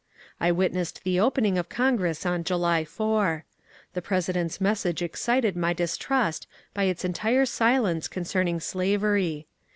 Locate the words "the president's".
3.93-4.59